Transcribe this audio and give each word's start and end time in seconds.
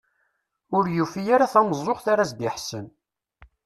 Ur 0.77 0.85
yufi 0.95 1.21
ara 1.35 1.51
tameẓẓuɣt 1.53 2.05
ara 2.11 2.21
as-d-iḥessen. 2.25 2.85